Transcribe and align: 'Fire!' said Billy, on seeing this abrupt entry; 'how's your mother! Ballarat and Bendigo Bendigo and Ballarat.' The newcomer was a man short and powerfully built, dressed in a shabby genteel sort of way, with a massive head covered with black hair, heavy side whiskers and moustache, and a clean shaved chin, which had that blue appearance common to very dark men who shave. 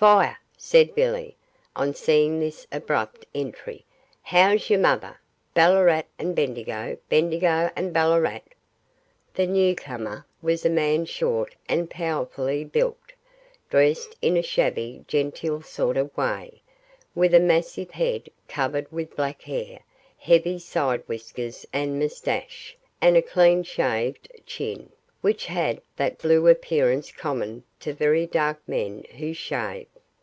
'Fire!' 0.00 0.38
said 0.56 0.94
Billy, 0.94 1.36
on 1.76 1.92
seeing 1.94 2.40
this 2.40 2.66
abrupt 2.72 3.26
entry; 3.34 3.84
'how's 4.22 4.70
your 4.70 4.78
mother! 4.80 5.20
Ballarat 5.52 6.04
and 6.18 6.34
Bendigo 6.34 6.96
Bendigo 7.10 7.70
and 7.76 7.92
Ballarat.' 7.92 8.40
The 9.34 9.46
newcomer 9.46 10.24
was 10.40 10.64
a 10.64 10.70
man 10.70 11.04
short 11.04 11.54
and 11.68 11.90
powerfully 11.90 12.64
built, 12.64 13.12
dressed 13.68 14.16
in 14.22 14.38
a 14.38 14.42
shabby 14.42 15.04
genteel 15.06 15.60
sort 15.60 15.98
of 15.98 16.16
way, 16.16 16.62
with 17.14 17.34
a 17.34 17.38
massive 17.38 17.90
head 17.90 18.30
covered 18.48 18.90
with 18.90 19.14
black 19.14 19.42
hair, 19.42 19.80
heavy 20.16 20.58
side 20.58 21.02
whiskers 21.08 21.66
and 21.74 21.98
moustache, 21.98 22.74
and 23.02 23.18
a 23.18 23.22
clean 23.22 23.62
shaved 23.62 24.28
chin, 24.46 24.88
which 25.20 25.44
had 25.44 25.78
that 25.96 26.16
blue 26.16 26.48
appearance 26.48 27.12
common 27.12 27.62
to 27.78 27.92
very 27.92 28.26
dark 28.26 28.58
men 28.66 29.04
who 29.18 29.34
shave. 29.34 29.86